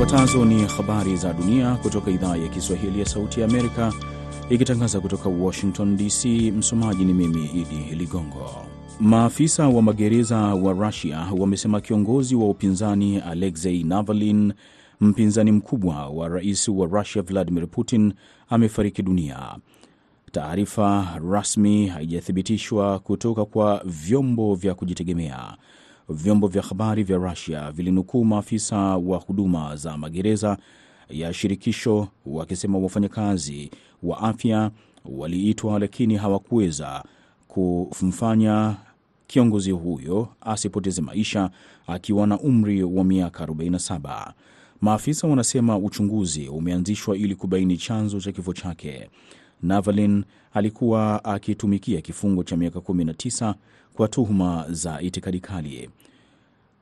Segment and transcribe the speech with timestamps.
[0.00, 3.92] Zifuatazo ni habari za dunia kutoka idhaa ya Kiswahili ya Sauti ya Amerika,
[4.50, 6.24] ikitangaza kutoka Washington DC.
[6.56, 8.66] Msomaji ni mimi Idi Ligongo.
[9.00, 14.52] Maafisa wa magereza wa Rusia wamesema kiongozi wa upinzani Alexei Navalny,
[15.00, 18.12] mpinzani mkubwa wa rais wa Rusia Vladimir Putin,
[18.50, 19.56] amefariki dunia.
[20.32, 25.56] Taarifa rasmi haijathibitishwa kutoka kwa vyombo vya kujitegemea.
[26.10, 30.56] Vyombo vya habari vya Rusia vilinukuu maafisa wa huduma za magereza
[31.10, 33.70] ya shirikisho wakisema wafanyakazi
[34.02, 34.70] wa afya
[35.04, 37.04] waliitwa, lakini hawakuweza
[37.48, 38.76] kumfanya
[39.26, 41.50] kiongozi huyo asipoteze maisha
[41.86, 44.32] akiwa na umri wa miaka 47.
[44.80, 49.10] Maafisa wanasema uchunguzi umeanzishwa ili kubaini chanzo cha kifo chake.
[49.62, 50.24] Navalny
[50.54, 53.54] alikuwa akitumikia kifungo cha miaka 19
[53.94, 55.90] kwa tuhuma za itikadi kali.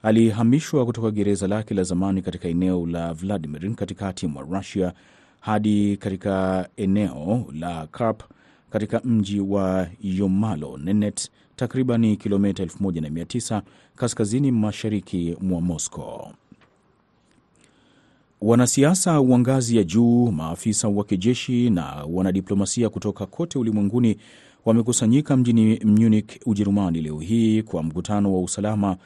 [0.02, 4.92] Alihamishwa kutoka gereza lake la zamani katika eneo la Vladimir katikati mwa Russia
[5.40, 8.22] hadi katika eneo la Karp
[8.70, 13.62] katika mji wa Yomalo Nenet, takriban kilomita 1900
[13.96, 16.32] kaskazini mashariki mwa Moscow.
[18.40, 24.16] Wanasiasa wa ngazi ya juu, maafisa wa kijeshi na wanadiplomasia kutoka kote ulimwenguni
[24.64, 28.96] wamekusanyika mjini Munich, Ujerumani leo hii kwa mkutano wa usalama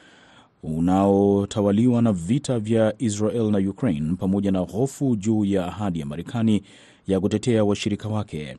[0.63, 6.63] unaotawaliwa na vita vya Israel na Ukraine pamoja na hofu juu ya ahadi ya Marekani
[7.07, 8.57] ya kutetea washirika wake.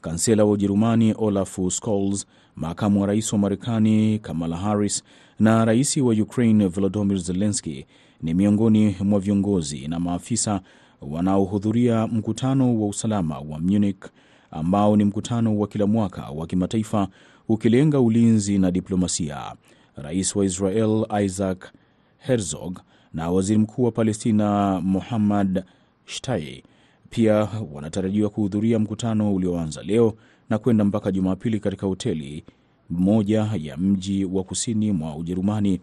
[0.00, 2.24] Kansela wa Ujerumani Olaf Scholz,
[2.56, 5.02] makamu wa rais wa Marekani Kamala Harris
[5.38, 7.86] na rais wa Ukraine Volodymyr Zelensky
[8.22, 10.60] ni miongoni mwa viongozi na maafisa
[11.00, 14.04] wanaohudhuria mkutano wa usalama wa Munich
[14.50, 17.08] ambao ni mkutano wa kila mwaka wa kimataifa
[17.48, 19.54] ukilenga ulinzi na diplomasia.
[19.96, 21.72] Rais wa Israel Isaac
[22.18, 22.78] Herzog
[23.12, 25.64] na waziri mkuu wa Palestina Muhammad
[26.04, 26.62] Shtaye
[27.10, 30.14] pia wanatarajiwa kuhudhuria mkutano ulioanza leo
[30.50, 32.44] na kwenda mpaka Jumapili katika hoteli
[32.90, 35.80] moja ya mji wa kusini mwa Ujerumani.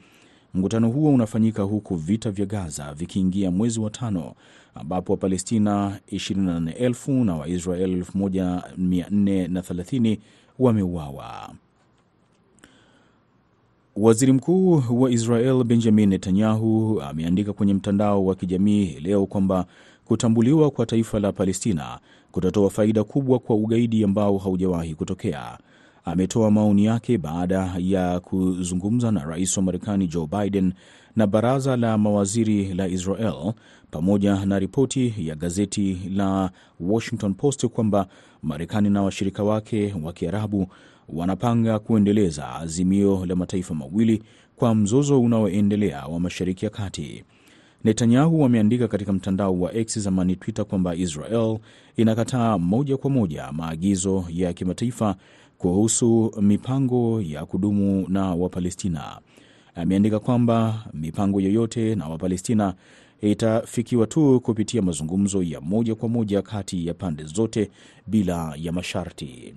[0.55, 4.33] Mkutano huo unafanyika huku vita vya Gaza vikiingia mwezi wa tano,
[4.75, 10.17] ambapo Wapalestina 24,000 na Waisrael 1430
[10.59, 11.49] wameuawa.
[13.95, 19.65] Waziri Mkuu wa Israel Benjamin Netanyahu ameandika kwenye mtandao wa kijamii leo kwamba
[20.05, 21.99] kutambuliwa kwa taifa la Palestina
[22.31, 25.57] kutatoa faida kubwa kwa ugaidi ambao haujawahi kutokea.
[26.05, 30.73] Ametoa maoni yake baada ya kuzungumza na rais wa Marekani Joe Biden
[31.15, 33.53] na baraza la mawaziri la Israel
[33.91, 38.07] pamoja na ripoti ya gazeti la Washington Post kwamba
[38.43, 40.67] Marekani na washirika wake wa Kiarabu
[41.09, 44.23] wanapanga kuendeleza azimio la mataifa mawili
[44.55, 47.23] kwa mzozo unaoendelea wa Mashariki ya Kati.
[47.83, 51.57] Netanyahu ameandika katika mtandao wa X zamani Twitter kwamba Israel
[51.97, 55.15] inakataa moja kwa moja maagizo ya kimataifa
[55.57, 59.19] kuhusu mipango ya kudumu na Wapalestina.
[59.75, 62.73] Ameandika kwamba mipango yoyote na Wapalestina
[63.21, 67.71] itafikiwa tu kupitia mazungumzo ya moja kwa moja kati ya pande zote
[68.07, 69.53] bila ya masharti.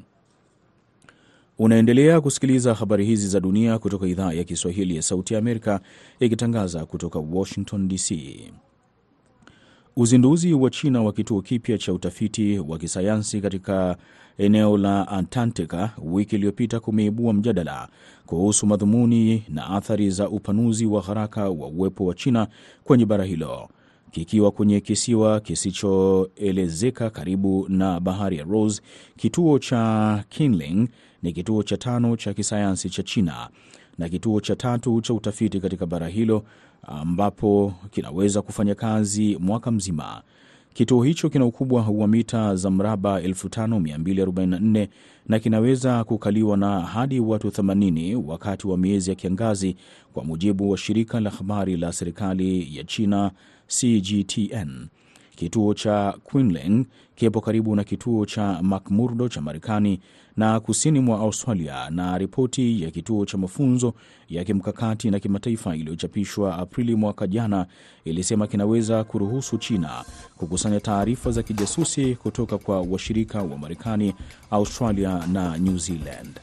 [1.59, 5.81] Unaendelea kusikiliza habari hizi za dunia kutoka idhaa ya Kiswahili ya Sauti ya Amerika
[6.21, 8.13] ikitangaza kutoka Washington DC.
[10.01, 13.97] Uzinduzi wa China wa kituo kipya cha utafiti wa kisayansi katika
[14.39, 17.89] eneo la Antarctica wiki iliyopita kumeibua mjadala
[18.27, 22.49] kuhusu madhumuni na athari za upanuzi wa haraka wa uwepo wa China
[22.85, 23.69] kwenye bara hilo.
[24.11, 28.83] Kikiwa kwenye kisiwa kisichoelezeka karibu na bahari ya Ross,
[29.17, 30.89] kituo cha Kinling
[31.23, 33.49] ni kituo cha tano cha kisayansi cha China
[33.99, 36.45] na kituo cha tatu cha utafiti katika bara hilo
[36.83, 40.22] ambapo kinaweza kufanya kazi mwaka mzima.
[40.75, 44.88] Kituo hicho kina ukubwa wa mita za mraba 5244
[45.28, 49.76] na kinaweza kukaliwa na hadi watu 80 wakati wa miezi ya kiangazi,
[50.12, 53.31] kwa mujibu wa shirika la habari la serikali ya China
[53.67, 54.87] CGTN.
[55.37, 60.00] Kituo cha Quinling kipo karibu na kituo cha McMurdo cha Marekani
[60.38, 63.94] na kusini mwa Australia, na ripoti ya kituo cha mafunzo
[64.29, 67.67] ya kimkakati na kimataifa iliyochapishwa Aprili mwaka jana
[68.05, 70.05] ilisema kinaweza kuruhusu China
[70.37, 74.14] kukusanya taarifa za kijasusi kutoka kwa washirika wa Marekani,
[74.50, 76.41] Australia na New Zealand.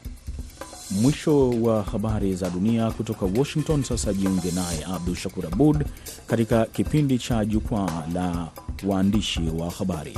[1.02, 3.82] Mwisho wa habari za dunia kutoka Washington.
[3.82, 5.84] Sasa jiunge naye Abdu Shakur Abud
[6.26, 8.48] katika kipindi cha Jukwaa la
[8.86, 10.14] Waandishi wa Habari.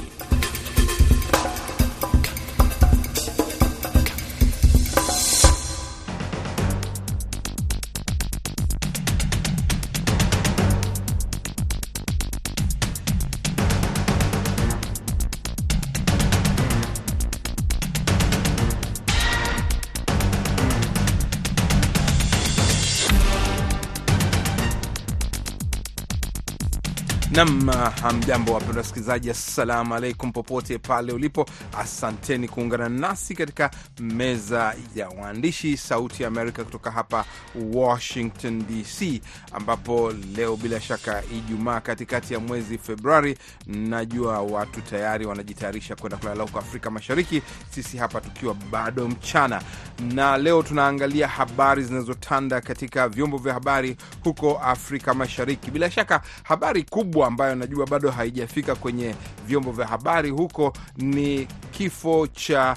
[27.39, 27.69] Nam,
[28.03, 31.47] hamjambo wapenda wasikilizaji, assalamu alaikum popote pale ulipo.
[31.79, 33.71] Asanteni kuungana nasi katika
[34.01, 37.25] meza ya waandishi Sauti ya Amerika kutoka hapa
[37.75, 39.21] Washington DC,
[39.53, 46.43] ambapo leo bila shaka Ijumaa katikati ya mwezi Februari, najua watu tayari wanajitayarisha kwenda kulala
[46.43, 49.63] huko Afrika Mashariki, sisi hapa tukiwa bado mchana,
[50.15, 55.71] na leo tunaangalia habari zinazotanda katika vyombo vya habari huko Afrika Mashariki.
[55.71, 59.15] Bila shaka habari kubwa ambayo najua bado haijafika kwenye
[59.47, 62.77] vyombo vya habari huko ni kifo cha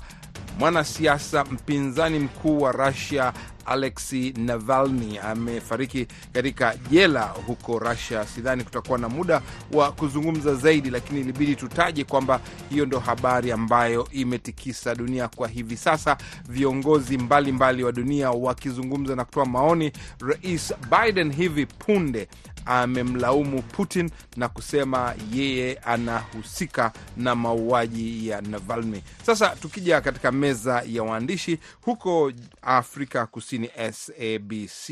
[0.59, 3.33] mwanasiasa mpinzani mkuu wa Russia
[3.65, 8.25] Alexei Navalny amefariki katika jela huko Russia.
[8.25, 9.42] Sidhani kutakuwa na muda
[9.74, 12.39] wa kuzungumza zaidi, lakini ilibidi tutaje kwamba
[12.69, 16.18] hiyo ndo habari ambayo imetikisa dunia kwa hivi sasa,
[16.50, 19.92] viongozi mbalimbali mbali wa dunia wakizungumza na kutoa maoni.
[20.19, 22.27] Rais Biden hivi punde
[22.66, 29.04] amemlaumu Putin na kusema yeye anahusika na mauaji ya Navalny.
[29.25, 32.31] Sasa tukija katika meza ya waandishi huko
[32.62, 34.90] Afrika Kusini, SABC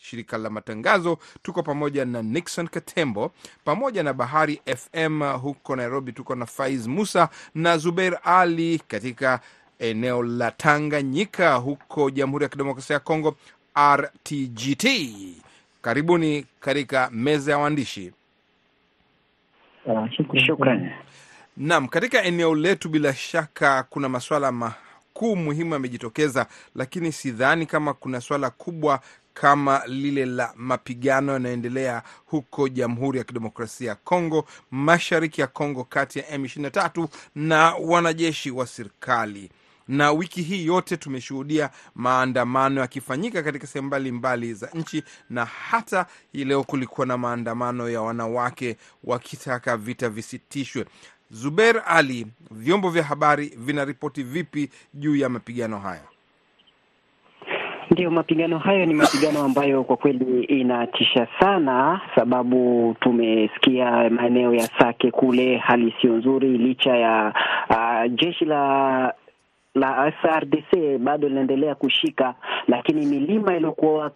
[0.00, 3.32] shirika la matangazo, tuko pamoja na Nixon Katembo
[3.64, 9.40] pamoja na Bahari FM huko Nairobi, tuko na Faiz Musa na Zubeir Ali katika
[9.78, 13.36] eneo la Tanganyika huko Jamhuri ya Kidemokrasia ya Kongo,
[13.78, 14.86] RTGT.
[15.88, 18.12] Karibuni katika meza ya waandishi.
[19.86, 20.10] nam
[20.46, 20.90] shukrani.
[21.56, 28.20] Naam, katika eneo letu bila shaka kuna masuala makuu muhimu yamejitokeza, lakini sidhani kama kuna
[28.20, 29.00] swala kubwa
[29.34, 36.18] kama lile la mapigano yanayoendelea huko Jamhuri ya Kidemokrasia ya Kongo, mashariki ya Kongo, kati
[36.18, 39.50] ya M23 na wanajeshi wa serikali
[39.88, 46.44] na wiki hii yote tumeshuhudia maandamano yakifanyika katika sehemu mbalimbali za nchi, na hata hii
[46.44, 50.84] leo kulikuwa na maandamano ya wanawake wakitaka vita visitishwe.
[51.30, 56.02] Zuber Ali, vyombo vya habari vinaripoti vipi juu ya mapigano haya?
[57.90, 65.10] Ndiyo, mapigano hayo ni mapigano ambayo kwa kweli inatisha sana, sababu tumesikia maeneo ya Sake
[65.10, 67.34] kule hali sio nzuri, licha ya
[67.70, 69.14] uh, jeshi la
[69.74, 72.34] la FARDC bado linaendelea kushika,
[72.68, 74.12] lakini milima iliyokuwa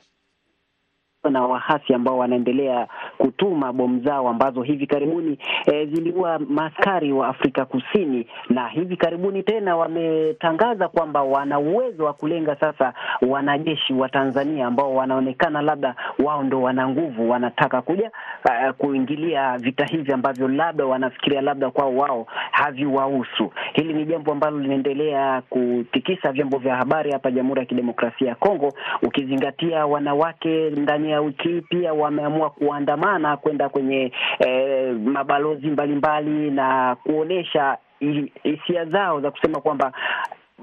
[1.31, 2.87] na wahasi ambao wanaendelea
[3.19, 5.39] kutuma bomu zao ambazo hivi karibuni
[5.73, 12.13] e, ziliua maskari wa Afrika Kusini, na hivi karibuni tena wametangaza kwamba wana uwezo wa
[12.13, 12.95] kulenga sasa
[13.29, 18.11] wanajeshi wa Tanzania ambao wanaonekana labda wao ndo wana nguvu, wanataka kuja
[18.45, 23.53] uh, kuingilia vita hivi ambavyo labda wanafikiria labda kwao wao haviwahusu.
[23.73, 28.73] Hili ni jambo ambalo linaendelea kutikisa vyombo vya habari hapa Jamhuri ya Kidemokrasia ya Kongo,
[29.03, 36.51] ukizingatia wanawake ndani ya wiki hii pia wameamua kuandamana kwenda kwenye eh, mabalozi mbalimbali mbali,
[36.51, 37.79] na kuonyesha
[38.43, 39.93] hisia zao za kusema kwamba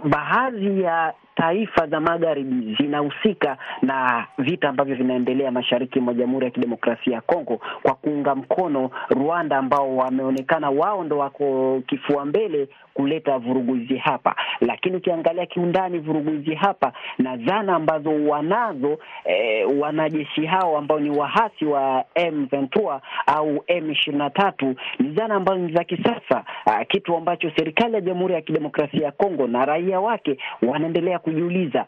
[0.04, 7.14] baadhi ya taifa za magharibi zinahusika na vita ambavyo vinaendelea mashariki mwa Jamhuri ya Kidemokrasia
[7.14, 12.68] ya Kongo kwa kuunga mkono Rwanda ambao wameonekana wao ndo wako kifua mbele
[13.00, 14.36] kuleta vurugu hizi hapa.
[14.62, 21.10] Lakini ukiangalia kiundani vurugu hizi hapa na zana ambazo wanazo eh, wanajeshi hao ambao ni
[21.10, 26.44] wahasi wa M23 au M23 ni zana ambazo ni za kisasa,
[26.88, 31.86] kitu ambacho serikali ya Jamhuri ya Kidemokrasia ya Kongo na raia wake wanaendelea kujiuliza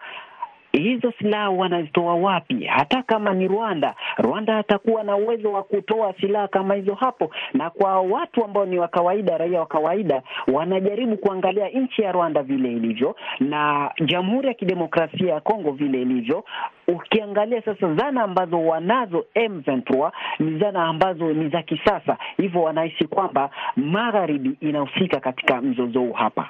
[0.71, 2.63] hizo silaha wanazitoa wapi?
[2.65, 7.31] Hata kama ni Rwanda, Rwanda atakuwa na uwezo wa kutoa silaha kama hizo hapo.
[7.53, 10.21] Na kwa watu ambao ni wa kawaida, raia wa kawaida,
[10.53, 16.43] wanajaribu kuangalia nchi ya Rwanda vile ilivyo na Jamhuri ya Kidemokrasia ya Kongo vile ilivyo.
[16.88, 23.50] Ukiangalia sasa zana ambazo wanazo M23 ni zana ambazo ni za kisasa, hivyo wanahisi kwamba
[23.75, 26.50] magharibi inahusika katika mzozo huu hapa.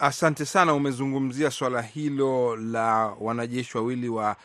[0.00, 0.74] Asante sana.
[0.74, 4.36] Umezungumzia swala hilo la wanajeshi wawili wa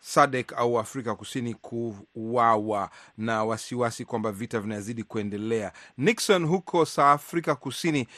[0.00, 5.72] SADC au Afrika Kusini kuuawa na wasiwasi kwamba vita vinazidi kuendelea.
[5.98, 8.08] Nixon, huko South Afrika Kusini,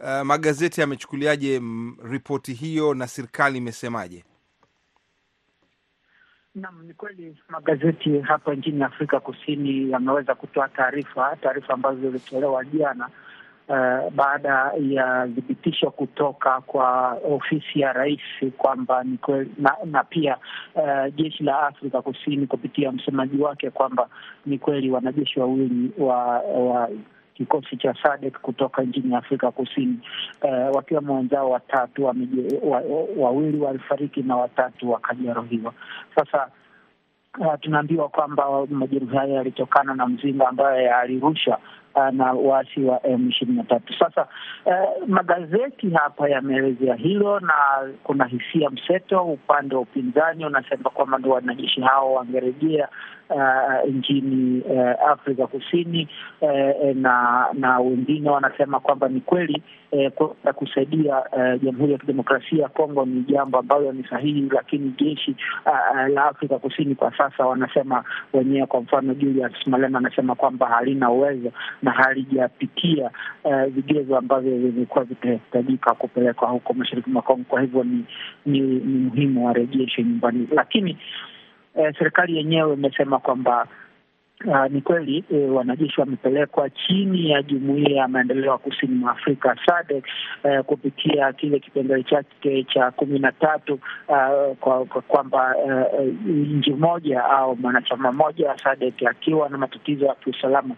[0.00, 1.62] uh, magazeti yamechukuliaje
[2.04, 4.24] ripoti hiyo na serikali imesemaje?
[6.54, 13.10] Naam, ni kweli magazeti hapa nchini Afrika Kusini yameweza kutoa taarifa taarifa ambazo zilitolewa jana
[13.68, 18.20] Uh, baada ya thibitisho kutoka kwa ofisi ya rais
[18.58, 19.04] kwamba
[19.58, 20.36] na, na pia
[20.74, 24.08] uh, jeshi la Afrika Kusini kupitia msemaji wake kwamba
[24.46, 26.90] ni kweli wanajeshi wawili wa, wa
[27.34, 29.98] kikosi cha SADC kutoka nchini Afrika Kusini
[30.42, 32.58] uh, wakiwemo wenzao watatu wawili
[33.16, 33.30] wa,
[33.66, 35.72] walifariki na watatu wakajeruhiwa.
[36.14, 36.48] Sasa
[37.38, 41.58] uh, tunaambiwa kwamba majeruhi hayo yalitokana na mzinga ambayo alirusha
[42.12, 43.94] na waasi wa M ishirini na tatu.
[43.98, 44.26] Sasa
[44.64, 47.54] eh, magazeti hapa yameelezea hilo na
[48.04, 49.24] kuna hisia mseto.
[49.24, 52.88] Upande wa upinzani unasema kwamba ndo wanajeshi hao wangerejea
[53.30, 56.08] uh, nchini uh, Afrika Kusini
[56.40, 62.68] uh, na na wengine wanasema kwamba ni kweli uh, kusaidia uh, Jamhuri ya Kidemokrasia ya
[62.68, 65.36] Kongo ni jambo ambalo ni sahihi, lakini jeshi
[65.66, 71.10] uh, la Afrika Kusini kwa sasa wanasema wenyewe, kwa mfano Julius Malema anasema kwamba halina
[71.10, 71.50] uwezo
[71.84, 73.10] na halijapitia
[73.44, 77.44] uh, vigezo ambavyo vimekuwa vitahitajika kupelekwa huko mashariki mwa Kongo.
[77.48, 78.04] Kwa hivyo ni,
[78.46, 80.98] ni, ni muhimu warejeshe nyumbani, lakini
[81.74, 83.66] uh, serikali yenyewe imesema kwamba
[84.42, 89.56] Uh, ni kweli eh, wanajeshi wamepelekwa chini ya jumuiya ya maendeleo ya kusini mwa Afrika
[89.66, 90.04] SADC
[90.44, 94.56] eh, kupitia kile kipengele chake cha kumi na tatu uh,
[95.08, 95.56] kwamba kwa
[96.02, 100.74] uh, nchi moja au mwanachama mmoja wa SADC akiwa na matatizo ya kiusalama,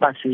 [0.00, 0.28] basi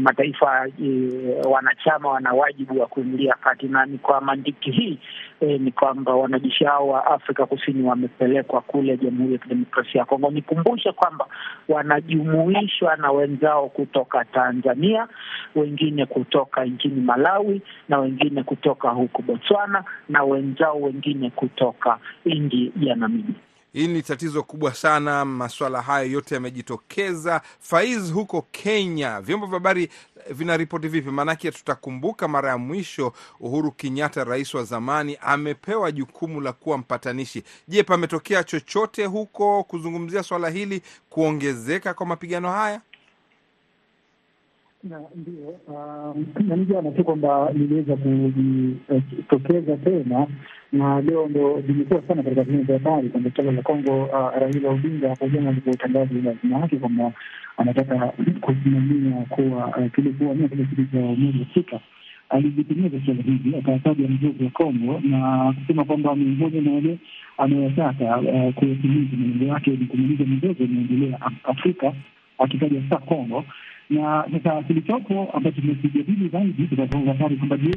[0.00, 4.98] mataifa uh, wanachama wana wajibu wa kuingilia kati, na ni kwa mantiki hii
[5.42, 10.30] eh, ni kwamba wanajeshi hao wa Afrika Kusini wamepelekwa kule Jamhuri ya Kidemokrasia ya Kongo.
[10.30, 11.26] Nikumbushe kwamba
[11.68, 15.08] wanajumuishwa na wenzao kutoka Tanzania,
[15.54, 22.94] wengine kutoka nchini Malawi, na wengine kutoka huku Botswana, na wenzao wengine kutoka nchi ya
[22.96, 23.34] Namibia.
[23.72, 25.24] Hii ni tatizo kubwa sana.
[25.24, 27.40] maswala hayo yote yamejitokeza.
[27.60, 29.88] Faiz, huko Kenya, vyombo vya habari
[30.30, 31.10] vinaripoti vipi?
[31.10, 37.42] Maanake tutakumbuka mara ya mwisho Uhuru Kenyatta, rais wa zamani, amepewa jukumu la kuwa mpatanishi.
[37.68, 42.80] Je, pametokea chochote huko kuzungumzia swala hili, kuongezeka kwa mapigano haya?
[44.84, 45.54] Ndio
[46.48, 50.26] namjua jana tu kwamba liliweza kujitokeza tena,
[50.72, 54.08] na leo ndo limekuwa sana katika vyombo vya habari kwamba suala la Kongo,
[54.40, 57.12] Raila Odinga hapo jana alipotangaza lazima yake kwamba
[57.56, 61.80] anataka kusimamia kuwa kilikuwania kile kiti cha Umoja wa Afrika
[62.28, 66.98] alijitimiza suala hili, akataja mzozo wa Kongo na kusema kwamba miongoni mwa yale
[67.38, 68.18] anayotaka
[68.54, 69.16] kuyatimiza.
[69.16, 71.92] Malengo yake ni kumaliza mizozo inaendelea Afrika,
[72.38, 73.44] akitaja saa Kongo
[73.92, 76.68] na sasa kilichopo ambacho tumekijadili zaidi
[77.06, 77.70] habari kwamba je,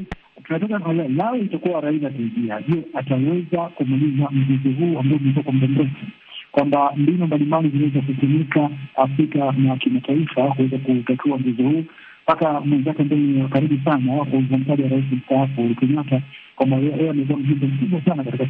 [0.44, 6.06] tunataka lao itakuwa Raila ataingia, je, ataweza kumaliza mzozo huu ambao umekuwa kwa muda mrefu,
[6.52, 11.84] kwamba mbinu mbalimbali zinaweza kutumika Afrika na kimataifa kuweza kutatua mzozo huu.
[12.24, 16.22] Mpaka mwenzake ambaye karibu sana uzamtaja rais mstaafu Uhuru Kenyatta
[16.56, 18.46] kwamba yeye amekuwa mjumbe mkubwa sana katika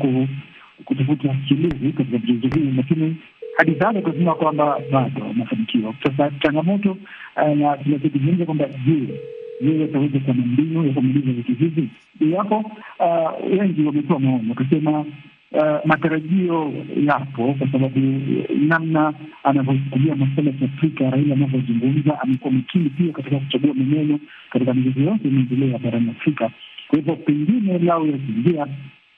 [0.85, 3.15] kutafuta suluhu katika mzozo huu, lakini
[3.57, 5.95] hadi sasa kusema kwamba bado mafanikio.
[6.03, 6.97] Sasa changamoto
[7.35, 9.19] na tunachokizungumza kwamba je,
[9.61, 11.89] yeye ataweza kuwa na mbinu ya kumaliza vitu hivi?
[12.19, 12.71] Iwapo
[13.59, 15.05] wengi wametoa maoni wakasema
[15.85, 16.73] matarajio
[17.05, 17.99] yapo, kwa sababu
[18.67, 24.19] namna anavyochukulia masuala ya Afrika, Raila anavyozungumza, amekuwa makini pia katika kuchagua maneno
[24.49, 26.49] katika mizozo yote imeendelea barani Afrika.
[26.87, 28.67] Kwa hivyo pengine lao yakiingia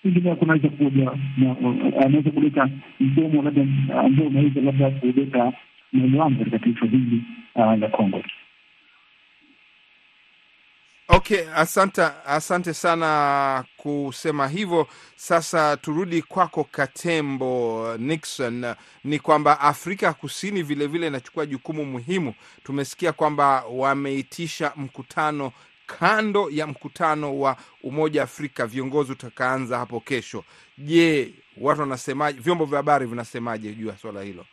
[0.03, 1.11] pengine kunaweza kuja
[2.05, 3.61] anaweza kuleta mdomo labda
[4.03, 5.53] ambao unaweza labda kuleta
[5.91, 7.23] maelewano katika taifa hili
[7.55, 8.23] la Kongo.
[11.09, 14.87] Okay, asante, asante sana kusema hivyo.
[15.15, 18.65] Sasa turudi kwako Katembo Nixon,
[19.03, 22.33] ni kwamba Afrika Kusini vilevile inachukua vile jukumu muhimu.
[22.63, 25.51] Tumesikia kwamba wameitisha mkutano
[25.87, 30.43] kando ya mkutano wa Umoja wa Afrika viongozi utakaanza hapo kesho.
[30.77, 32.39] Je, watu wanasemaje?
[32.39, 34.45] Vyombo vya habari vinasemaje juu ya swala hilo?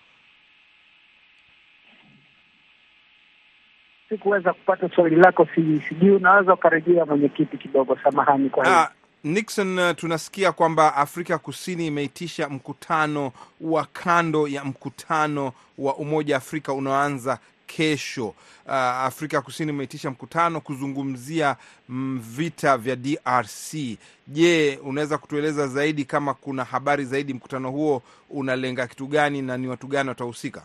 [4.08, 5.48] Sikuweza kupata swali lako,
[5.88, 8.86] sijui unaweza ukarejea mwenyekiti kidogo, samahani kwa hiyo.
[9.24, 16.72] Nixon, tunasikia kwamba Afrika Kusini imeitisha mkutano wa kando ya mkutano wa Umoja wa Afrika
[16.72, 18.26] unaoanza kesho.
[18.66, 21.56] Uh, Afrika Kusini imeitisha mkutano kuzungumzia
[22.18, 23.74] vita vya DRC.
[24.26, 29.66] Je, unaweza kutueleza zaidi kama kuna habari zaidi, mkutano huo unalenga kitu gani na ni
[29.68, 30.62] watu gani watahusika?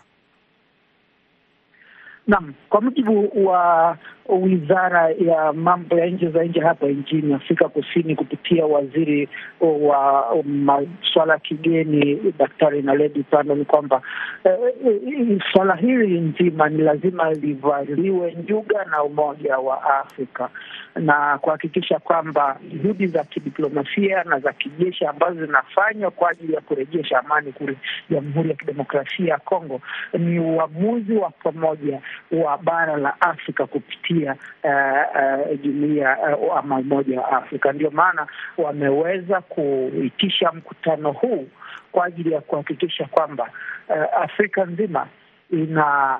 [2.27, 3.98] Naam, kwa mujibu wa
[4.38, 9.29] wizara ya mambo ya nje za nje hapa nchini Afrika Kusini kupitia waziri
[9.62, 14.01] wa masuala ya kigeni Daktari Naledi Pandor ni kwamba
[14.43, 20.50] eh, swala hili nzima ni lazima livaliwe njuga na Umoja wa Afrika
[20.95, 27.19] na kuhakikisha kwamba juhudi za kidiplomasia na za kijeshi ambazo zinafanywa kwa ajili ya kurejesha
[27.19, 27.77] amani kule
[28.09, 29.81] Jamhuri ya Kidemokrasia ya Kongo
[30.13, 34.31] ni uamuzi wa pamoja wa bara la Afrika kupitia uh,
[34.63, 37.71] uh, jumuiya uh, ama Umoja wa Afrika.
[37.73, 41.47] Ndio maana wameweza kuitisha mkutano huu
[41.91, 43.49] kwa ajili ya kuhakikisha kwamba
[43.89, 45.07] uh, Afrika nzima
[45.51, 46.19] ina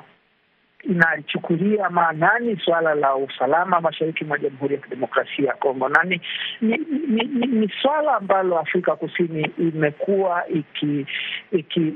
[0.84, 6.22] inalichukulia maanani suala la usalama mashariki mwa Jamhuri ya Kidemokrasia ya Kongo, na ni,
[6.62, 11.12] ni, ni, ni, ni swala ambalo Afrika Kusini imekuwa ikijikita
[11.52, 11.88] iki,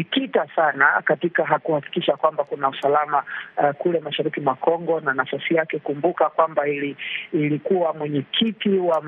[0.00, 3.22] iki sana katika kuhakikisha kwamba kuna usalama
[3.56, 5.78] uh, kule mashariki mwa Kongo na nafasi yake.
[5.78, 6.96] Kumbuka kwamba ili,
[7.32, 9.00] ilikuwa mwenyekiti wa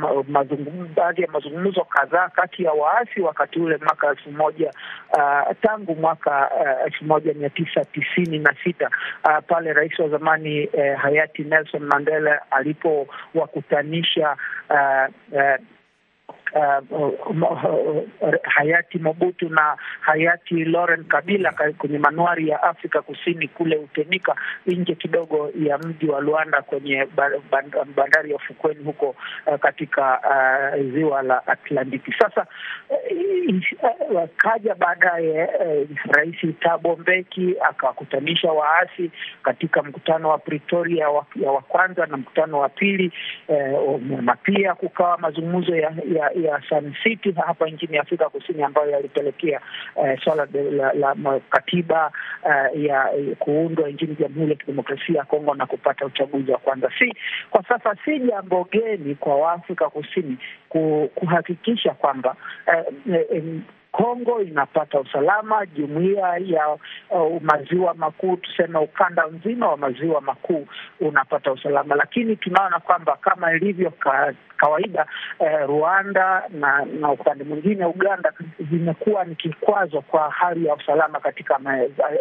[0.97, 4.71] baadhi ya mazungumzo kadhaa kati ya waasi wakati ule mwaka elfu moja
[5.13, 6.51] uh, tangu mwaka
[6.87, 8.91] elfu uh, moja mia tisa tisini na sita
[9.25, 14.37] Uh, pale rais wa zamani eh, hayati Nelson Mandela alipowakutanisha
[14.71, 15.57] uh, uh,
[16.55, 24.35] Uh, uh, hayati Mobutu na hayati Laurent Kabila kwenye manuari ya Afrika Kusini kule Utenika,
[24.67, 27.07] nje kidogo ya mji wa Luanda kwenye
[27.97, 29.15] bandari ya ufukweni huko
[29.47, 32.13] uh, katika uh, ziwa la Atlantiki.
[32.19, 32.47] Sasa
[34.11, 39.11] uh, kaja baadaye uh, Rais Thabo Mbeki akawakutanisha waasi
[39.43, 43.13] katika mkutano wa Pretoria wa, ya wa kwanza na mkutano wa pili
[43.49, 48.91] uh, na pia kukawa mazungumzo ya, ya ya Sun City hapa nchini Afrika Kusini ambayo
[48.91, 49.61] yalipelekea
[50.05, 52.13] eh, swala la, la, la katiba
[52.51, 56.91] eh, ya kuundwa nchini Jamhuri ya Kidemokrasia ya Kongo na kupata uchaguzi wa kwanza.
[56.99, 57.15] Si
[57.51, 60.37] kwa sasa si jambo geni kwa Waafrika Kusini
[61.15, 62.85] kuhakikisha kwamba eh,
[63.33, 63.43] eh,
[63.93, 66.69] Kongo inapata usalama, jumuiya ya
[67.11, 70.67] uh, maziwa makuu, tuseme ukanda mzima wa maziwa makuu
[71.01, 73.91] unapata usalama, lakini tunaona kwamba kama ilivyo
[74.59, 75.07] kawaida
[75.39, 78.33] eh, Rwanda na na upande mwingine Uganda
[78.71, 81.61] zimekuwa ni kikwazo kwa hali ya usalama katika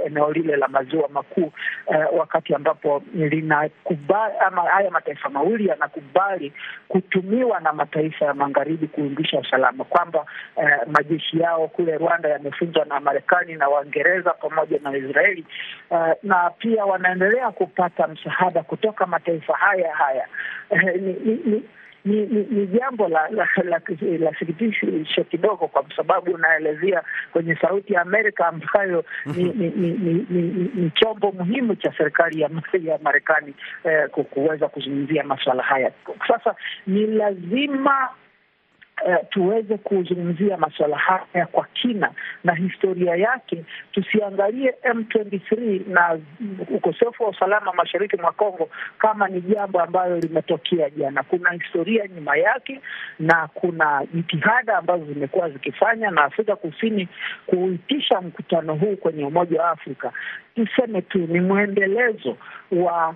[0.06, 1.52] eneo lile la maziwa makuu
[1.94, 6.54] eh, wakati ambapo linakubali ama haya mataifa mawili yanakubali
[6.88, 13.00] kutumiwa na mataifa ya magharibi kuimbisha usalama, kwamba eh, majeshi yao kule Rwanda yamefunzwa na
[13.00, 15.46] Marekani na Waingereza pamoja na Israeli
[15.92, 20.28] eh, na pia wanaendelea kupata msaada kutoka mataifa haya haya.
[20.70, 21.14] Uh, ni,
[21.46, 21.64] ni,
[22.08, 23.82] ni, ni, ni jambo la la, la,
[24.20, 30.14] la sikitisho kidogo, kwa sababu unaelezea kwenye Sauti ya Amerika ambayo ni, ni, ni, ni,
[30.30, 32.50] ni, ni chombo muhimu cha serikali ya,
[32.84, 35.92] ya Marekani eh, kuweza kuzungumzia maswala haya.
[36.28, 36.56] Sasa
[36.88, 38.10] ni lazima
[39.06, 42.12] Uh, tuweze kuzungumzia masuala haya kwa kina
[42.44, 43.64] na historia yake.
[43.92, 46.20] Tusiangalie M23 na
[46.76, 51.24] ukosefu wa usalama mashariki mwa Kongo kama ni jambo ambalo limetokea jana.
[51.24, 52.82] Kuna historia nyuma yake
[53.20, 57.08] na kuna jitihada ambazo zimekuwa zikifanya na Afrika Kusini
[57.46, 60.12] kuitisha mkutano huu kwenye Umoja wa Afrika,
[60.56, 62.38] tuseme tu ni mwendelezo
[62.72, 63.16] wa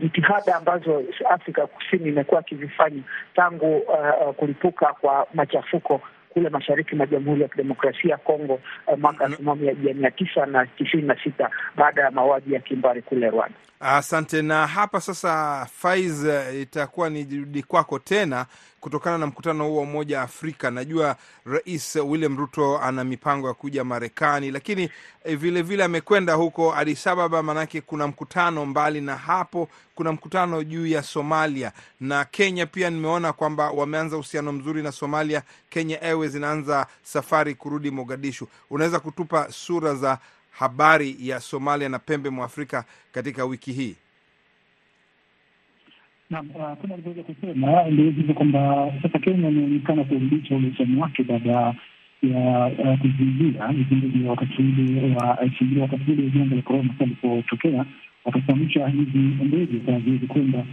[0.00, 3.02] jitihada uh, ambazo Afrika Kusini imekuwa akizifanya
[3.34, 8.98] tangu uh, uh, kulipuka kwa machafuko kule mashariki mwa Jamhuri ya Kidemokrasia ya Kongo uh,
[8.98, 13.30] mwaka elfu moja mia tisa na tisini na sita baada ya mauaji ya kimbari kule
[13.30, 13.56] Rwanda.
[13.84, 14.42] Asante.
[14.42, 16.24] Na hapa sasa, Faiz,
[16.60, 18.46] itakuwa ni jirudi kwako tena
[18.80, 20.70] kutokana na mkutano huo wa Umoja wa Afrika.
[20.70, 21.16] Najua
[21.46, 24.90] Rais William Ruto ana mipango ya kuja Marekani, lakini
[25.24, 28.66] vilevile amekwenda huko Addis Ababa, maanake kuna mkutano.
[28.66, 32.90] Mbali na hapo, kuna mkutano juu ya Somalia na Kenya pia.
[32.90, 35.42] Nimeona kwamba wameanza uhusiano mzuri na Somalia.
[35.70, 38.48] Kenya Airways inaanza safari kurudi Mogadishu.
[38.70, 40.18] Unaweza kutupa sura za
[40.52, 43.96] habari ya Somalia na pembe mwa Afrika katika wiki hii?
[46.30, 51.74] Naam, kama alivyoweza kusema ndio kwamba sasa Kenya imeonekana kurudisha uhusiano wake baada
[52.22, 57.84] ya kuzuilia vipindi wakati ule wa shingilia wakati ule janga la korona alipotokea,
[58.24, 60.64] wakasimamisha hizi ndege za ziwezi kwenda,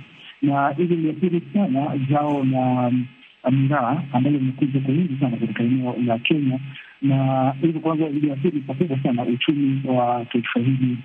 [0.42, 2.92] na hili liathiri sana zao la
[3.52, 6.60] miraa ambayo imekuja kwa wingi sana katika eneo la Kenya,
[7.02, 10.98] na hivyo kwanza iliathiri pakubwa sana uchumi wa taifa hili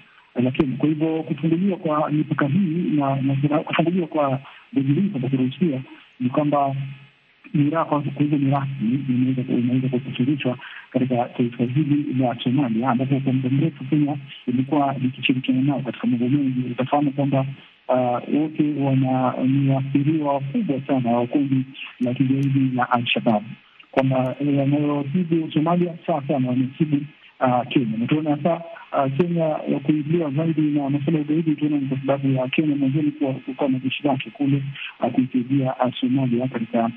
[0.42, 0.76] la Kenya.
[0.76, 3.16] Kwa hivyo kufunguliwa kwa mipaka hii na
[3.64, 4.40] kufunguliwa kwa
[4.72, 5.80] ndege hii sasa kuruhusiwa
[6.20, 6.74] ni kwamba
[7.54, 10.58] miraa kwa hivyo ni rasmi inaweza kusafirishwa
[10.90, 14.16] katika taifa hili la Somalia, ambapo kwa muda mrefu Kenya
[14.48, 16.70] imekuwa ikishirikiana nao katika mambo mengi.
[16.72, 17.46] Utafahamu kwamba
[17.88, 21.64] wote ni waathiriwa wakubwa sana wa kundi
[22.00, 23.42] la kigaidi la Al-Shabab,
[23.90, 27.00] kwamba yanayosibu Somalia sawa sana wanasibu
[27.68, 28.60] Kenya na tuona hasa
[29.16, 29.48] Kenya
[29.82, 33.78] kuingilia zaidi na masuala ya ugaidi, Tuona ni kwa sababu ya Kenya mwanzoni kuwa na
[33.78, 34.62] jeshi lake kule
[35.12, 36.90] kuisaidia Somalia katika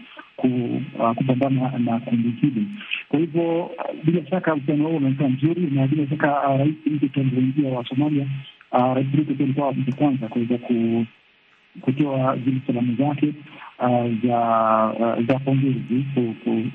[1.16, 2.66] kupambana na kundi hili.
[3.10, 3.72] Kwa hivyo
[4.04, 8.28] bila shaka uhusiano huo unaonekana mzuri, na bila shaka rais mpya tanzania wa Somalia
[8.72, 10.58] Rais Ruto pia mtu kwanza kuweza
[11.82, 13.34] kutoa zile salamu zake
[14.24, 14.94] za
[15.28, 16.06] za pongezi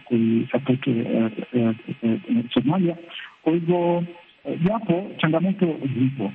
[0.04, 0.94] kuisapoti
[2.54, 2.96] Somalia.
[3.42, 4.04] Kwa hivyo
[4.64, 5.66] japo changamoto
[5.98, 6.32] zipo,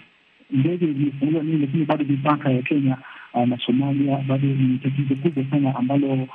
[0.52, 2.98] ndege zimefungua nini, lakini bado mipaka ya Kenya
[3.46, 6.28] na Somalia bado ni tatizo kubwa sana ambalo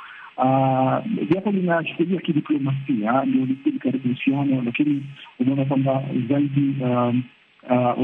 [1.31, 5.03] japo linachukulia kidiplomasia ndio likuli karibu uhusiano, lakini
[5.41, 6.75] unaona kwamba zaidi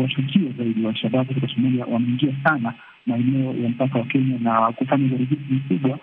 [0.03, 2.75] washukiwa zaidi wa Shababu katika Somalia wameingia sana
[3.07, 5.99] maeneo ya mpaka wa Kenya na kufanya uharibifu mkubwa.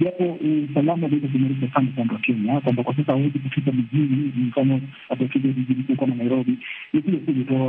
[0.00, 0.38] Japo
[0.70, 4.80] usalama unaweza kuimarisha sana upande wa Kenya, kwamba kwa sasa hawezi kufika mijini, mfano
[5.10, 6.58] atafika jiji kuu kama Nairobi,
[6.92, 7.66] ni kule kule tu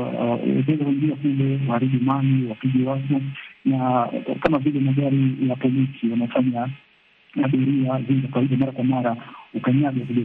[0.58, 3.22] wataweza kuingia kule, waharibu mali, wapige watu,
[3.66, 4.08] na
[4.42, 6.68] kama vile magari ya polisi wanafanya
[7.44, 9.16] abiria za kawaida mara kwa mara
[9.54, 10.22] ukanyaga vile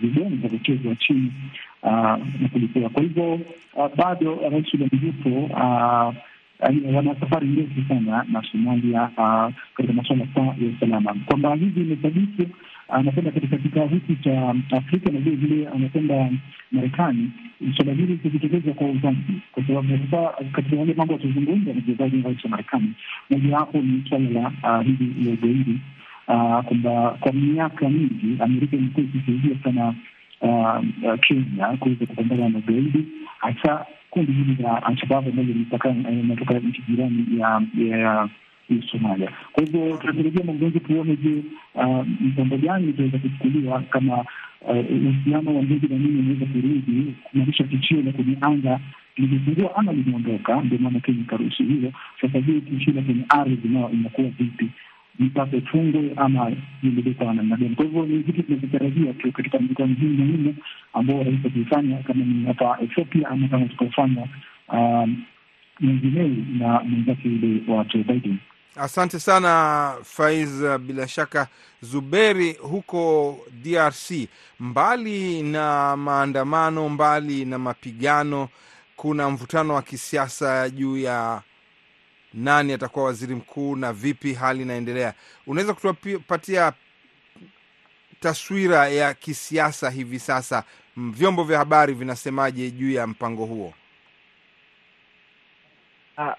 [0.00, 1.32] vidongo vichezwa chini
[2.40, 2.88] na kulipua.
[2.88, 3.40] Kwa hivyo
[3.96, 5.54] bado Rais William Ruto
[6.96, 9.10] wana safari ndefu sana na Somalia
[9.74, 12.48] katika masuala ya usalama, kwamba hivi imesadiki
[12.88, 16.30] anakwenda katika kikao hiki cha Afrika na vile vile anakwenda
[16.72, 17.30] Marekani.
[17.76, 22.44] Suala hili ikijitokeza kwa uzazi, kwa sababu sasa katika yale mambo yatazungumza na mchezaji rais
[22.44, 22.92] wa Marekani,
[23.30, 24.30] mojawapo ni swala
[24.62, 25.78] la hili la ugaidi,
[26.64, 29.94] kwamba kwa miaka mingi Amerika imekuwa ikisaidia sana
[31.20, 33.04] Kenya kuweza kupambana na ugaidi
[33.38, 37.26] hasa kundi hili la Alshababu ambalo linatoka nchi jirani
[37.90, 38.28] ya
[38.90, 39.30] Somalia.
[39.52, 41.42] Kwa hivyo tunatarajia mambozi, tuone, je,
[42.20, 44.24] mpango gani itaweza kuchukuliwa kama
[44.68, 48.80] uhusiano wa ndege na nini unaweza kurudi kumaanisha tishio la kwenye anga
[49.16, 50.60] lilipungua ama limeondoka.
[50.60, 51.92] Ndio maana Kenya ikaruhusu hilo.
[52.20, 54.68] Sasa hiyo tishio la kwenye ardhi nao inakuwa vipi?
[55.18, 57.74] Mipaka fungwe ama iendelee kwa namna gani?
[57.74, 60.54] Kwa hivyo ni vitu tunavyotarajia tu katika mkutano hii muhimu
[60.92, 64.26] ambao rais ataifanya, kama ni hapa Ethiopia ama kama tukafanya
[65.80, 68.38] mwezi Mei na mwenzake yule wa Joe Biden.
[68.76, 70.62] Asante sana Faiz.
[70.80, 71.48] Bila shaka
[71.82, 74.28] Zuberi, huko DRC,
[74.60, 78.48] mbali na maandamano, mbali na mapigano,
[78.96, 81.42] kuna mvutano wa kisiasa juu ya
[82.34, 85.14] nani atakuwa waziri mkuu na vipi hali inaendelea.
[85.46, 86.72] Unaweza kutupatia
[88.20, 90.64] taswira ya kisiasa hivi sasa?
[90.96, 93.74] Vyombo vya habari vinasemaje juu ya mpango huo?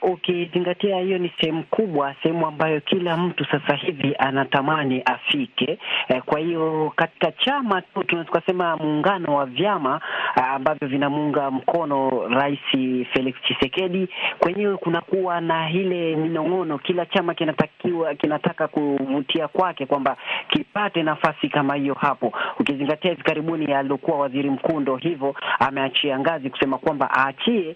[0.02, 5.80] Ukizingatia uh, hiyo ni sehemu kubwa, sehemu ambayo kila mtu sasa hivi anatamani afike.
[6.08, 10.02] Eh, kwa hiyo katika chama tu tunaweza tukasema muungano wa vyama
[10.38, 12.60] uh, ambavyo vinamuunga mkono Rais
[13.14, 14.08] Felix Tshisekedi,
[14.40, 20.18] kwenyewe kunakuwa na ile minong'ono, kila chama kinatakiwa kinataka kuvutia kwake kwamba
[20.50, 22.34] kipate nafasi kama hiyo hapo.
[22.60, 27.76] Ukizingatia hivi karibuni aliokuwa waziri mkuu ndo hivyo ameachia ngazi kusema kwamba aachie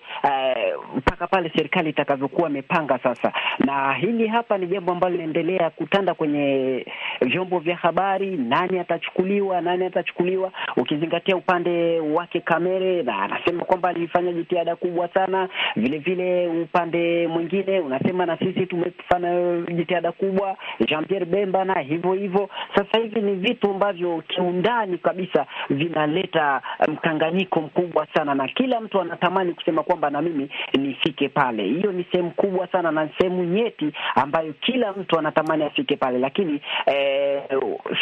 [0.98, 3.34] mpaka uh, pale serikali itakavyokuwa amepanga sasa.
[3.60, 6.86] Na hili hapa ni jambo ambalo linaendelea kutanda kwenye
[7.22, 10.52] vyombo vya habari, nani atachukuliwa, nani atachukuliwa.
[10.78, 15.50] Ukizingatia upande wake Kamere, na anasema kwamba alifanya jitihada kubwa sana.
[15.76, 20.58] Vile vile upande mwingine unasema na sisi tumefanya jitihada kubwa.
[20.86, 22.50] Jean Pierre Bemba na hivyo hivyo.
[22.76, 29.54] Sasa hivi ni vitu ambavyo kiundani kabisa vinaleta mkanganyiko mkubwa sana, na kila mtu anatamani
[29.54, 31.64] kusema kwamba na mimi nifike pale.
[31.78, 36.62] Hiyo ni sehemu kubwa sana na sehemu nyeti ambayo kila mtu anatamani afike pale, lakini
[36.86, 37.44] eh,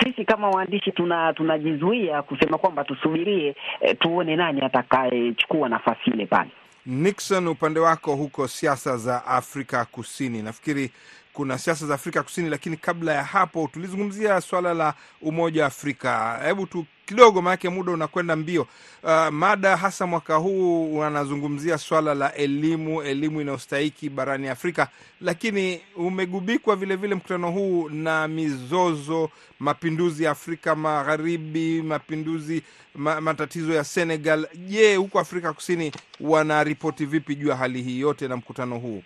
[0.03, 6.49] sisi kama waandishi tuna tunajizuia kusema kwamba tusubirie eh, tuone nani atakayechukua nafasi ile pale.
[6.85, 10.91] Nixon, upande wako huko siasa za Afrika Kusini, nafikiri
[11.33, 16.39] kuna siasa za Afrika Kusini, lakini kabla ya hapo tulizungumzia swala la Umoja wa Afrika.
[16.45, 18.67] Hebu tu kidogo, maanake muda unakwenda mbio.
[19.03, 24.87] Uh, mada hasa mwaka huu wanazungumzia swala la elimu, elimu inayostahiki barani Afrika,
[25.21, 32.63] lakini umegubikwa vilevile mkutano huu na mizozo, mapinduzi ya Afrika Magharibi, mapinduzi
[32.95, 34.47] ma, matatizo ya Senegal.
[34.55, 39.03] Je, huko Afrika Kusini wanaripoti vipi juu ya hali hii yote na mkutano huu?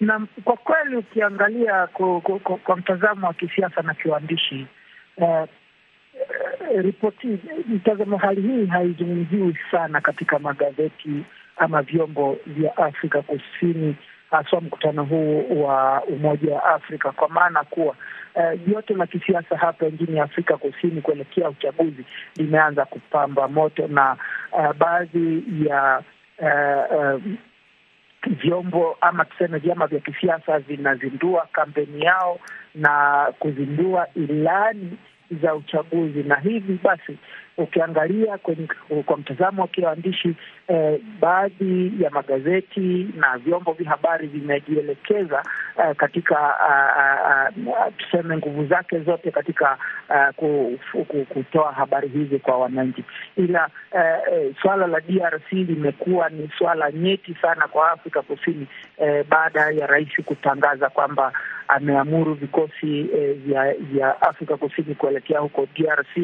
[0.00, 2.20] Na kwa kweli ukiangalia kwa,
[2.58, 4.66] kwa, mtazamo wa kisiasa na kiuandishi
[5.20, 5.48] uh,
[6.82, 11.24] ripoti mtazamo, hali hii haizungumziwi sana katika magazeti
[11.56, 13.96] ama vyombo vya Afrika Kusini,
[14.30, 17.94] haswa mkutano huu wa Umoja wa Afrika, kwa maana kuwa
[18.66, 22.04] joto uh, la kisiasa hapa nchini Afrika Kusini kuelekea uchaguzi
[22.36, 24.16] limeanza kupamba moto na
[24.52, 26.02] uh, baadhi ya
[26.38, 27.22] uh, uh,
[28.26, 32.38] vyombo ama tuseme vyama vya kisiasa vinazindua kampeni yao
[32.74, 34.98] na kuzindua ilani
[35.42, 37.18] za uchaguzi, na hivi basi
[37.56, 38.68] ukiangalia kwenye,
[39.06, 40.34] kwa mtazamo wa kiwaandishi
[40.68, 45.42] eh, baadhi ya magazeti na vyombo vya habari vimejielekeza
[45.84, 49.78] eh, katika uh, uh, tuseme nguvu zake zote katika
[50.34, 53.04] uh, kutoa habari hizi kwa wananchi,
[53.36, 58.66] ila eh, swala la DRC limekuwa ni swala nyeti sana kwa Afrika Kusini
[58.98, 61.32] eh, baada ya rais kutangaza kwamba
[61.68, 66.16] ameamuru vikosi eh, vya, vya Afrika Kusini kuelekea huko DRC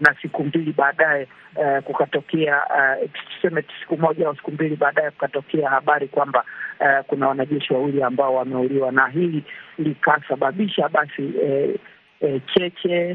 [0.00, 5.70] na siku mbili baadaye uh, kukatokea uh, tuseme siku moja au siku mbili baadaye kukatokea
[5.70, 6.44] habari kwamba
[6.80, 9.44] uh, kuna wanajeshi wawili ambao wameuliwa, na hili
[9.78, 11.74] likasababisha basi uh,
[12.20, 13.12] uh, cheche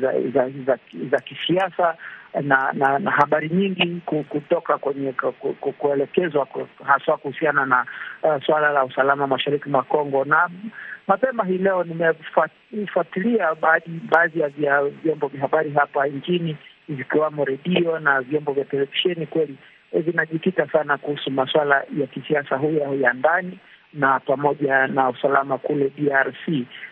[0.00, 0.78] za, za, za,
[1.10, 1.96] za kisiasa
[2.40, 5.12] na, na na habari nyingi kutoka kwenye
[5.78, 6.48] kuelekezwa
[6.84, 7.86] haswa kuhusiana na
[8.22, 10.24] uh, suala la usalama mashariki mwa Kongo.
[10.24, 10.50] Na
[11.06, 13.54] mapema hii leo nimefuatilia
[14.10, 16.56] baadhi ya vyombo vya habari hapa nchini
[16.88, 19.26] vikiwamo redio na vyombo vya televisheni.
[19.26, 19.56] Kweli
[19.92, 23.58] vinajikita sana kuhusu masuala ya kisiasa huya ya ndani
[23.92, 26.48] na pamoja na usalama kule DRC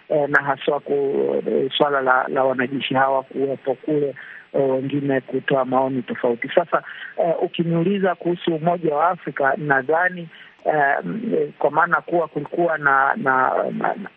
[0.08, 0.82] eh, na haswa
[1.76, 4.14] swala la, la wanajeshi hawa kuwepo kule
[4.52, 6.48] wengine kutoa maoni tofauti.
[6.54, 6.82] Sasa
[7.16, 10.28] eh, ukiniuliza kuhusu Umoja wa Afrika nadhani
[10.64, 10.96] eh,
[11.58, 14.10] kwa maana kuwa kulikuwa na na, na, na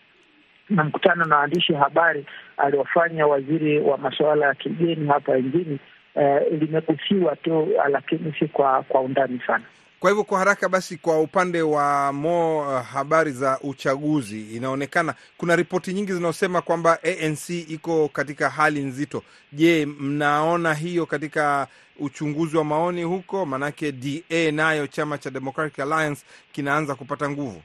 [0.84, 2.26] mkutano na waandishi habari
[2.58, 5.80] aliofanya waziri wa masuala ya kigeni hapa nchini
[6.16, 9.64] eh, limegusiwa tu, lakini si kwa kwa undani sana.
[10.04, 15.56] Kwa hivyo kwa haraka basi, kwa upande wa mo uh, habari za uchaguzi, inaonekana kuna
[15.56, 19.24] ripoti nyingi zinaosema kwamba ANC iko katika hali nzito.
[19.52, 21.68] Je, mnaona hiyo katika
[22.00, 23.46] uchunguzi wa maoni huko?
[23.46, 27.62] Maanake DA nayo chama cha Democratic Alliance kinaanza kupata nguvu.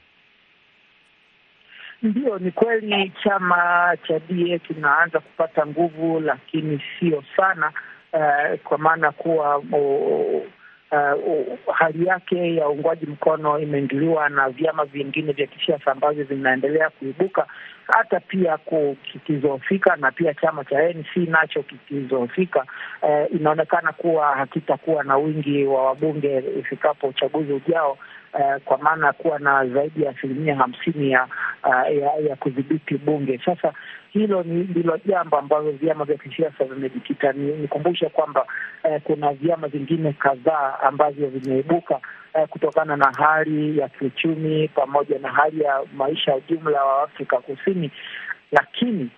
[2.03, 7.71] Ndiyo, ni kweli chama cha DA kinaanza kupata nguvu, lakini sio sana,
[8.13, 10.43] uh, kwa maana kuwa uh,
[10.91, 17.47] Uh, hali yake ya uungwaji mkono imeingiliwa na vyama vingine vya kisiasa ambavyo vinaendelea kuibuka,
[17.87, 18.57] hata pia
[19.11, 22.65] kikizofika na pia chama cha ANC nacho kikizofika.
[23.01, 27.97] Uh, inaonekana kuwa hakitakuwa na wingi wa wabunge ifikapo uchaguzi ujao.
[28.33, 31.27] Uh, kwa maana ya kuwa na zaidi ya asilimia hamsini ya,
[31.63, 33.41] uh, ya ya kudhibiti bunge.
[33.45, 33.73] Sasa
[34.09, 37.31] hilo ndilo jambo ambalo vyama vya kisiasa vimejikita.
[37.33, 38.45] Nikumbushe kwamba
[38.83, 41.99] uh, kuna vyama vingine kadhaa ambavyo vimeibuka
[42.49, 47.91] kutokana na hali ya kiuchumi pamoja na hali ya maisha ya ujumla wa Afrika Kusini,
[48.51, 49.09] lakini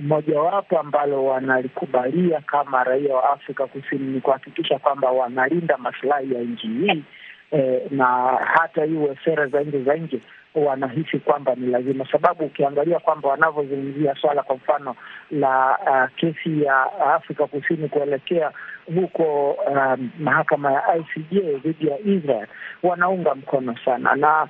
[0.00, 6.40] mojawapo uh, ambalo wanalikubalia kama raia wa Afrika Kusini ni kuhakikisha kwamba wanalinda masilahi ya
[6.40, 7.04] nchi hii.
[7.50, 8.06] Eh, na
[8.54, 10.20] hata iwe sera za nje za nje
[10.54, 14.96] wanahisi kwamba ni lazima, sababu ukiangalia kwamba wanavyozungumzia swala kwa mfano
[15.30, 16.82] la uh, kesi ya
[17.14, 18.52] Afrika Kusini kuelekea
[18.94, 22.46] huko um, mahakama ya ICJ dhidi ya Israel
[22.82, 24.14] wanaunga mkono sana.
[24.16, 24.48] Na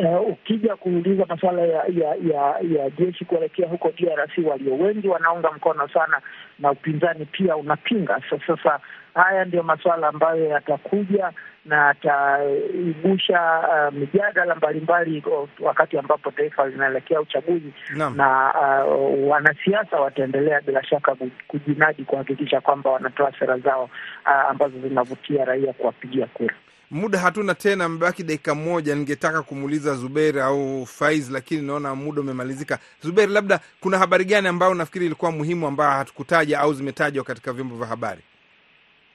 [0.00, 5.50] Uh, ukija kuuliza masuala ya ya ya, ya jeshi kuelekea huko DRC, walio wengi wanaunga
[5.52, 6.20] mkono sana
[6.58, 8.20] na upinzani pia unapinga.
[8.46, 8.80] Sasa
[9.14, 11.32] haya ndio masuala ambayo yatakuja
[11.64, 15.22] na yataibusha uh, mijadala mbalimbali
[15.60, 18.54] wakati ambapo taifa linaelekea uchaguzi na, na
[18.86, 21.16] uh, wanasiasa wataendelea bila shaka
[21.48, 23.84] kujinadi kuhakikisha kwamba wanatoa sera zao
[24.26, 26.54] uh, ambazo zinavutia raia kuwapigia kura.
[26.92, 28.94] Muda hatuna tena, amebaki dakika moja.
[28.94, 32.78] Ningetaka kumuuliza Zuberi au Faiz, lakini naona muda umemalizika.
[33.02, 37.76] Zuberi, labda kuna habari gani ambayo nafikiri ilikuwa muhimu ambayo hatukutaja au zimetajwa katika vyombo
[37.76, 38.20] vya habari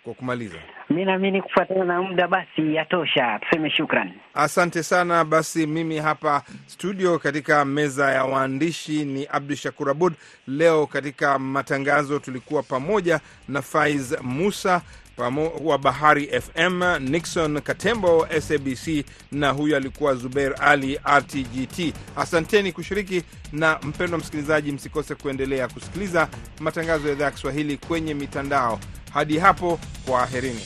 [0.04, 0.56] kwa kumaliza?
[0.90, 5.26] Mi naamini kufuatana na muda basi yatosha, tuseme shukran, asante sana.
[5.26, 10.14] Basi mimi hapa studio katika meza ya waandishi ni Abdu Shakur Abud.
[10.48, 14.82] Leo katika matangazo tulikuwa pamoja na Faiz Musa
[15.18, 21.94] wa Bahari FM, Nixon Katembo SABC, na huyu alikuwa Zubeir Ali RTGT.
[22.18, 26.28] Asanteni kushiriki, na mpendwa msikilizaji, msikose kuendelea kusikiliza
[26.60, 28.80] matangazo ya idhaa ya Kiswahili kwenye mitandao.
[29.14, 30.62] Hadi hapo, kwaherini.